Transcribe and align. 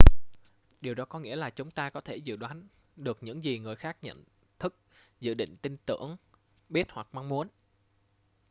điều 0.81 0.93
đó 0.93 1.05
có 1.05 1.19
nghĩa 1.19 1.35
là 1.35 1.49
chúng 1.49 1.71
ta 1.71 1.89
có 1.89 2.01
thể 2.01 2.15
dự 2.15 2.35
đoán 2.35 2.67
được 2.95 3.17
những 3.21 3.43
gì 3.43 3.59
người 3.59 3.75
khác 3.75 3.97
nhận 4.01 4.23
thức 4.59 4.75
dự 5.19 5.33
định 5.33 5.55
tin 5.61 5.77
tưởng 5.85 6.17
biết 6.69 6.87
hoặc 6.91 7.07
mong 7.11 7.29
muốn 7.29 7.47